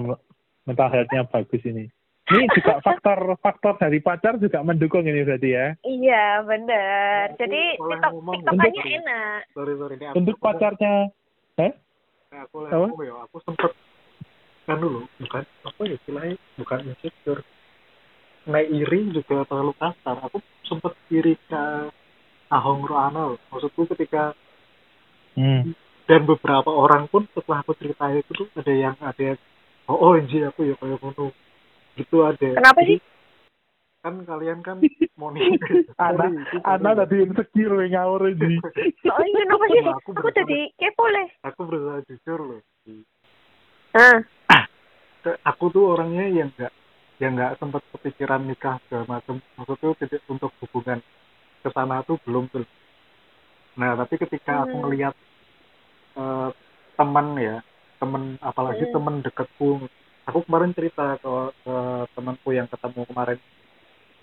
[0.65, 1.85] mental health-nya bagus ini.
[2.29, 5.73] Ini juga faktor faktor dari pacar juga mendukung ini berarti ya?
[5.81, 8.97] Iya bener Aku jadi tiktok tiktokannya nggak?
[9.01, 9.39] enak.
[9.57, 10.93] sorry sorry ini aku untuk pacarnya
[11.57, 11.73] eh?
[12.45, 12.85] Aku Apa?
[12.93, 13.13] aku ya?
[13.25, 13.71] Aku sempet
[14.69, 15.43] kan dulu bukan?
[15.65, 16.37] Apa ya istilahnya?
[16.61, 17.41] Bukan insecure
[18.49, 20.17] naik iri juga terlalu kasar.
[20.25, 21.63] Aku sempet iri ke
[22.49, 23.37] ahong roano.
[23.53, 24.33] Maksudku ketika
[25.37, 25.71] hmm.
[26.09, 29.39] dan beberapa orang pun setelah aku cerita itu tuh ada yang ada yang
[29.85, 31.29] oh oh anjir aku ya kayak ngono.
[31.93, 32.49] Gitu ada.
[32.57, 32.99] Kenapa sih?
[33.99, 34.79] kan kalian kan
[35.19, 35.59] moni
[35.99, 36.31] anak
[36.63, 38.55] anak tadi insecure ngawur ini
[39.11, 39.81] oh iya kenapa sih?
[39.83, 41.23] Aku, aku tadi kepo le.
[41.43, 42.61] Aku berusaha jujur loh
[43.99, 44.23] ah.
[45.43, 46.71] Aku tuh orangnya yang enggak
[47.19, 51.03] yang nggak sempat kepikiran nikah segala macam maksudnya tidak untuk hubungan
[51.59, 52.63] ke sana tuh belum tuh
[53.75, 54.63] nah tapi ketika hmm.
[54.65, 55.13] aku melihat
[56.15, 56.49] uh,
[56.95, 57.59] teman ya
[57.99, 58.93] teman apalagi hmm.
[58.95, 59.83] teman dekatku
[60.27, 61.75] aku kemarin cerita ke, ke
[62.15, 63.39] temanku yang ketemu kemarin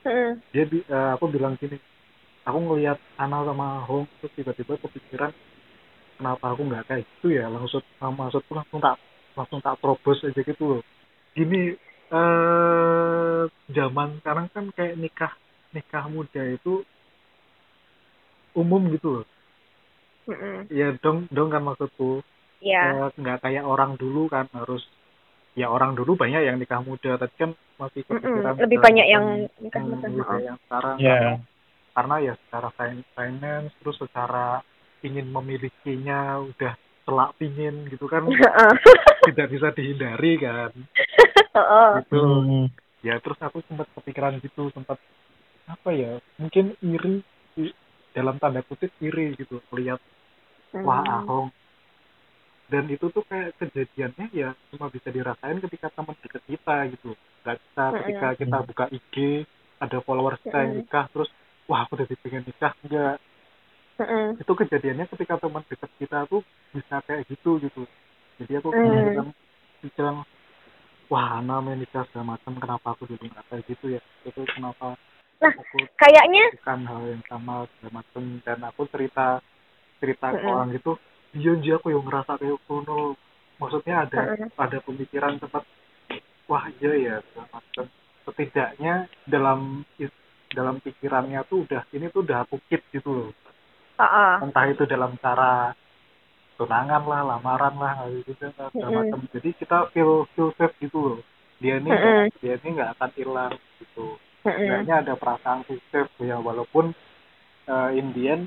[0.08, 0.32] hmm.
[0.56, 1.76] dia uh, aku bilang gini
[2.48, 5.36] aku ngelihat Ana sama Hong terus tiba-tiba kepikiran
[6.16, 8.96] kenapa aku nggak kayak gitu ya langsung maksudku langsung tak
[9.36, 10.82] langsung tak terobos aja gitu loh
[11.36, 11.76] gini
[12.06, 13.42] eh
[13.74, 15.32] zaman sekarang kan kayak nikah
[15.74, 16.86] nikah muda itu
[18.54, 19.26] umum gitu loh
[20.30, 20.56] mm -mm.
[20.70, 22.22] ya dong dong kan maksudku
[22.62, 23.10] ya yeah.
[23.12, 24.86] nggak kayak orang dulu kan harus
[25.58, 28.64] ya orang dulu banyak yang nikah muda tapi kan masih kepikiran mm -mm.
[28.64, 29.24] lebih banyak yang
[29.60, 31.12] nikah muda hmm, yang sekarang yeah.
[31.12, 31.34] karena,
[31.92, 32.68] karena ya secara
[33.16, 34.46] finance terus secara
[35.04, 36.72] ingin memilikinya udah
[37.06, 38.26] telak pingin gitu kan
[39.30, 40.70] tidak bisa dihindari kan
[42.04, 42.66] gitu hmm.
[43.02, 44.98] ya terus aku sempat kepikiran gitu sempat
[45.66, 47.24] apa ya mungkin iri
[48.14, 49.98] dalam tanda kutip iri gitu melihat
[50.72, 50.84] hmm.
[50.86, 51.48] wah ahong
[52.66, 57.10] dan itu tuh kayak kejadiannya ya cuma bisa dirasain ketika teman dekat kita gitu
[57.46, 57.94] nggak bisa hmm.
[58.02, 59.16] ketika kita buka IG
[59.76, 61.30] ada followers kita yang nikah terus
[61.68, 63.16] wah aku udah pengen nikah enggak
[63.96, 64.36] Mm.
[64.36, 66.44] itu kejadiannya ketika teman dekat kita tuh
[66.76, 67.88] bisa kayak gitu gitu
[68.36, 69.32] jadi aku mm.
[69.96, 70.20] bilang
[71.10, 74.00] wah namanya nikah segala macam kenapa aku jadi nggak kayak gitu ya?
[74.26, 74.98] Itu kenapa
[75.36, 79.26] nah aku kayaknya bukan hal yang sama segala macam dan aku cerita
[80.00, 80.96] cerita ke orang gitu
[81.36, 83.20] iya iya aku yang ngerasa kayak kuno
[83.60, 84.56] maksudnya ada mm.
[84.56, 85.68] ada pemikiran tempat
[86.48, 87.86] wah iya ya segala macam.
[88.26, 88.94] Setidaknya
[89.26, 89.86] dalam
[90.50, 93.30] dalam pikirannya tuh udah ini tuh udah bukit gitu loh.
[93.96, 94.32] Uh -uh.
[94.44, 95.72] entah itu dalam cara
[96.56, 98.96] tunangan lah lamaran lah gitu segala mm -hmm.
[98.96, 101.20] macam jadi kita feel feel safe gitu loh
[101.60, 102.24] dia ini mm -hmm.
[102.40, 104.88] dia ini nggak akan hilang gitu mm -hmm.
[104.88, 106.96] ada perasaan feel safe ya walaupun
[107.68, 108.44] uh, in the end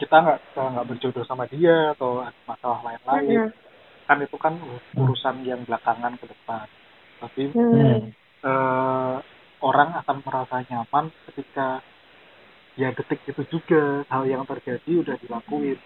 [0.00, 4.08] kita nggak nggak berjodoh sama dia atau ada masalah lain-lain mm -hmm.
[4.08, 4.54] kan itu kan
[4.96, 6.66] urusan yang belakangan ke depan
[7.20, 8.00] tapi mm -hmm.
[8.42, 9.16] uh,
[9.60, 11.80] orang akan merasa nyaman ketika
[12.74, 15.78] ya detik itu juga hal yang terjadi udah dilakuin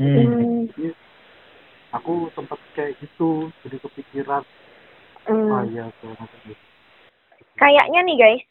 [0.00, 0.72] hmm.
[0.72, 0.96] jadi
[1.92, 4.42] aku sempat kayak gitu jadi kepikiran
[5.28, 5.52] hmm.
[5.52, 6.56] ah ya gitu.
[7.60, 8.42] kayaknya nih guys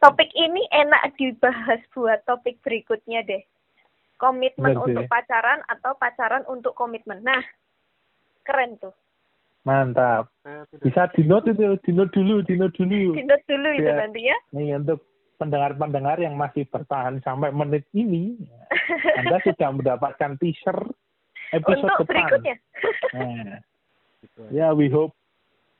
[0.00, 3.42] topik ini enak dibahas buat topik berikutnya deh
[4.18, 4.84] komitmen Betul.
[4.90, 7.42] untuk pacaran atau pacaran untuk komitmen nah
[8.48, 8.94] keren tuh
[9.66, 10.32] mantap
[10.80, 15.04] bisa dinot itu dinot dulu dinot dulu dinot dulu itu nanti ya Nih untuk
[15.38, 18.36] pendengar-pendengar yang masih bertahan sampai menit ini,
[19.16, 20.76] Anda sudah mendapatkan teaser
[21.54, 22.10] episode Untuk depan.
[22.10, 22.56] berikutnya.
[23.14, 23.58] Nah,
[24.50, 25.14] ya, we hope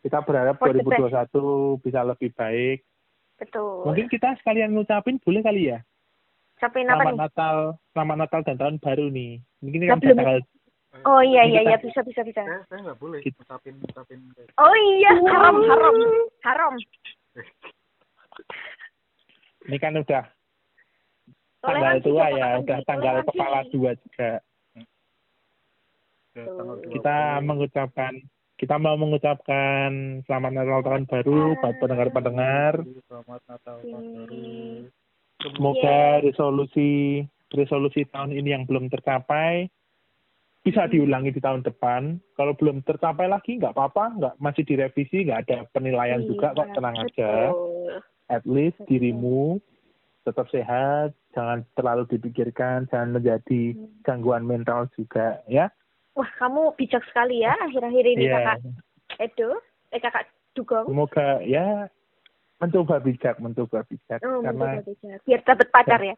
[0.07, 2.87] kita berharap For 2021 bisa lebih baik.
[3.39, 3.85] Betul.
[3.85, 5.83] Mungkin kita sekalian ngucapin boleh kali ya?
[6.59, 7.21] Ucapin apa selamat nih?
[7.23, 7.57] Natal,
[7.95, 9.33] selamat Natal dan tahun baru nih.
[9.63, 10.41] Mungkin kan tanggal
[11.07, 12.43] Oh iya iya iya bisa bisa bisa.
[12.43, 14.19] Saya saya nggak boleh ngucapin ngucapin.
[14.59, 15.97] Oh iya haram haram
[16.43, 16.75] haram.
[19.67, 20.25] Ini kan udah
[21.59, 24.31] tanggal tua ya, udah tanggal kepala dua juga.
[26.87, 28.15] Kita mengucapkan
[28.59, 32.83] kita mau mengucapkan selamat Natal tahun baru buat pendengar-pendengar.
[33.07, 34.43] Selamat Natal tahun baru.
[35.39, 37.23] Semoga resolusi
[37.55, 39.71] resolusi tahun ini yang belum tercapai
[40.63, 42.19] bisa diulangi di tahun depan.
[42.35, 46.99] Kalau belum tercapai lagi nggak apa-apa, nggak masih direvisi, nggak ada penilaian juga kok tenang
[46.99, 47.55] aja
[48.29, 49.59] at least dirimu
[50.29, 54.05] tetap sehat, jangan terlalu dipikirkan, jangan menjadi hmm.
[54.05, 55.73] gangguan mental juga, ya.
[56.13, 58.43] Wah, kamu bijak sekali ya akhir-akhir ini yeah.
[58.43, 58.59] kakak
[59.23, 59.63] Edo,
[59.95, 60.27] eh kakak
[60.59, 60.91] Dugong.
[60.91, 61.87] Semoga ya
[62.59, 65.19] mencoba bijak, mencoba bijak oh, karena mencoba bijak.
[65.23, 66.17] biar dapat pacar ya.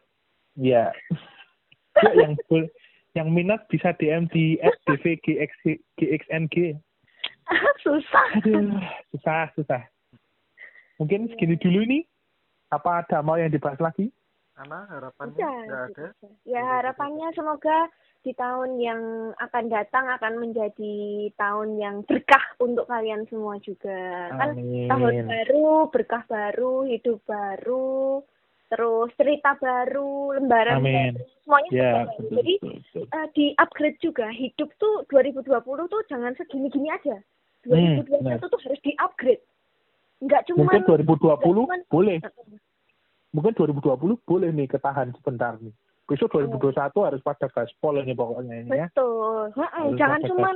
[0.57, 0.85] Iya.
[2.01, 2.33] ya, yang
[3.13, 6.81] yang minat bisa DM di SDVGXNG.
[7.85, 8.29] susah.
[8.41, 8.73] Aduh,
[9.13, 9.85] susah, susah.
[11.01, 12.05] Mungkin segini dulu ini.
[12.71, 14.13] Apa ada mau yang dibahas lagi?
[14.61, 16.07] Ana harapannya ya, ada.
[16.45, 17.89] Ya harapannya semoga
[18.21, 19.01] di tahun yang
[19.41, 24.29] akan datang akan menjadi tahun yang berkah untuk kalian semua juga.
[24.37, 24.87] Kan Amin.
[24.87, 28.21] Kan tahun baru, berkah baru, hidup baru.
[28.71, 31.19] terus cerita baru, lembaran Amin.
[31.19, 32.07] baru, semuanya Ya, baru.
[32.23, 33.05] betul, Jadi betul, betul.
[33.11, 37.19] eh, di upgrade juga hidup tuh 2020 tuh jangan segini-gini aja.
[37.67, 38.47] Hmm, 2021 benar.
[38.47, 39.43] tuh harus di upgrade.
[40.21, 42.19] Enggak cuma Mungkin 2020 cuman- boleh.
[43.31, 45.73] Mungkin 2020 boleh nih ketahan sebentar nih.
[46.05, 48.91] Besok 2021 harus pada gaspol ini pokoknya ini ya.
[48.91, 49.55] betul.
[49.55, 50.55] Heeh, Harus jangan cuman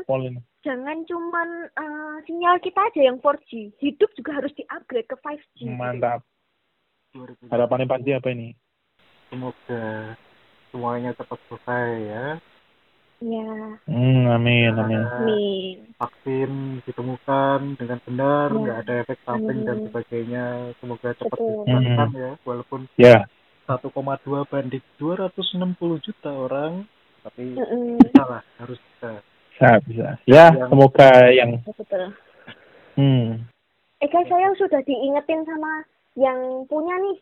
[0.61, 3.71] jangan cuman eh, sinyal kita aja yang 4G.
[3.79, 5.59] Hidup juga harus di-upgrade ke 5G.
[5.63, 5.79] gitu.
[5.79, 6.27] Mantap.
[7.15, 7.47] 2020.
[7.55, 8.49] Harapannya pasti apa ini?
[9.31, 10.15] semoga
[10.71, 12.27] semuanya cepat selesai ya
[13.25, 15.01] Ya, Hmm, amin, amin.
[15.01, 15.77] amin.
[15.97, 16.51] vaksin
[16.85, 18.59] ditemukan dengan benar Ya.
[18.61, 19.85] nggak ada efek samping dan Amin.
[19.89, 20.45] sebagainya
[20.77, 22.21] semoga cepat ditemukan Hmm.
[22.21, 23.25] ya walaupun Ya,
[23.65, 26.85] 1,2 banding 260 juta orang
[27.25, 27.57] tapi
[27.97, 29.11] bisa lah harus bisa
[29.55, 30.09] bisa, bisa.
[30.29, 32.05] Ya, Yang- semoga yang Betul.
[33.01, 33.41] hmm,
[34.05, 35.81] Eh guys, saya sudah diingetin sama
[36.21, 37.17] yang punya nih.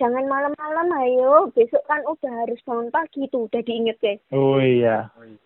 [0.00, 1.52] Jangan malam-malam, ayo.
[1.52, 3.44] Besok kan udah harus bangun pagi tuh.
[3.52, 4.16] Udah diinget guys.
[4.32, 5.12] oh iya.
[5.12, 5.36] Oh, iya.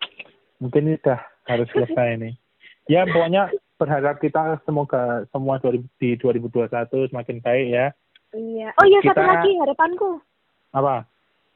[0.63, 1.19] Mungkin ini udah
[1.51, 2.35] harus selesai nih.
[2.85, 3.49] Ya, pokoknya
[3.81, 7.87] berharap kita semoga semua 2000 di 2021 semakin baik ya.
[8.29, 8.69] Iya.
[8.77, 10.21] Oh iya, satu Kita- lagi harapanku.
[10.69, 11.09] Apa?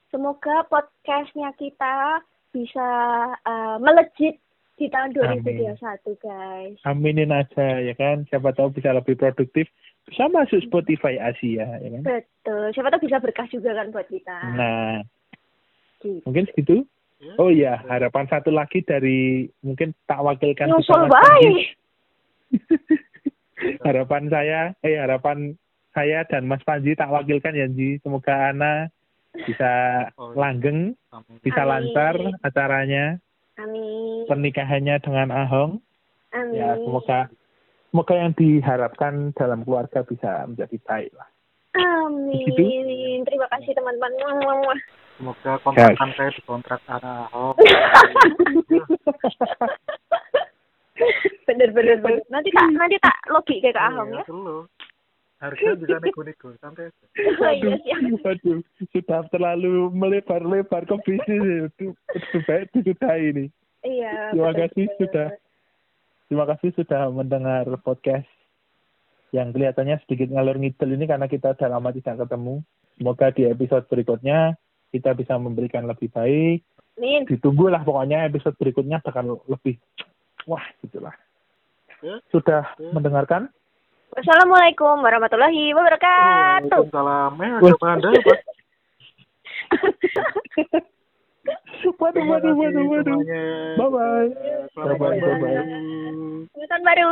[0.10, 2.90] Semoga podcastnya kita bisa
[3.46, 4.42] eh, melejit
[4.82, 5.78] di tahun Amin.
[5.78, 6.82] 2021 guys.
[6.90, 8.26] Aminin aja ya kan.
[8.34, 9.70] Siapa tahu bisa lebih produktif.
[10.10, 12.04] Bisa masuk Spotify Asia ya kan.
[12.04, 12.64] Betul.
[12.74, 14.38] Siapa tahu bisa berkah juga kan buat kita.
[14.58, 15.06] Nah,
[16.00, 16.24] Gitu.
[16.26, 16.76] mungkin segitu.
[17.20, 17.34] Ya.
[17.36, 21.76] Oh iya, harapan satu lagi dari mungkin tak wakilkan Nyusul baik.
[23.88, 25.54] harapan saya, eh harapan
[25.92, 28.00] saya dan Mas Panji tak wakilkan ya Ji.
[28.00, 28.88] Semoga Ana
[29.36, 29.72] bisa
[30.16, 30.40] Oh, iya.
[30.40, 31.38] langgeng, Amin.
[31.44, 31.70] bisa Amin.
[31.70, 33.06] lancar acaranya,
[33.60, 34.24] Amin.
[34.26, 35.72] pernikahannya dengan Ahong.
[36.32, 36.56] Amin.
[36.56, 37.28] Ya, semoga
[37.90, 41.28] semoga yang diharapkan dalam keluarga bisa menjadi baik lah.
[41.78, 42.50] Amin.
[42.54, 43.26] Begitu?
[43.26, 44.78] Terima kasih teman-teman.
[45.20, 47.60] Semoga kontrakan saya di kontrak arah Ahok
[51.48, 52.24] bener bener bener.
[52.32, 54.24] Nanti tak nanti tak logi kayak ke Ahong ya.
[54.24, 54.58] Iya, dulu
[55.40, 57.06] harga bisa nego-nego santai aja
[57.44, 58.00] Oh iya siap.
[58.28, 58.60] Waduh,
[58.92, 61.96] sudah terlalu melebar-lebar ke bisnis itu.
[62.16, 63.46] Lebih baik disudahi ini.
[63.88, 64.36] Iya.
[64.36, 65.28] Terima kasih sudah
[66.30, 68.30] terima kasih sudah mendengar podcast
[69.34, 72.62] yang kelihatannya sedikit ngalur ngidul ini karena kita udah lama tidak ketemu.
[72.98, 74.54] Semoga di episode berikutnya
[74.94, 76.62] kita bisa memberikan lebih baik.
[76.98, 77.26] Amin.
[77.26, 79.78] Ditunggulah pokoknya episode berikutnya bakal lebih
[80.46, 81.14] wah gitulah.
[82.06, 82.22] Ya.
[82.32, 82.92] Sudah Ya.
[82.94, 83.50] mendengarkan?
[84.10, 86.90] Wassalamualaikum warahmatullahi wabarakatuh.
[86.90, 87.52] Waalaikumsalam eh
[87.86, 88.40] anda Pak.
[91.86, 93.20] Waduh, waduh, waduh, waduh.
[93.78, 94.30] Bye bye.
[94.76, 95.40] Bye-bye, tahun bye-bye.
[95.40, 95.64] baru.
[96.68, 97.12] Tahun baru.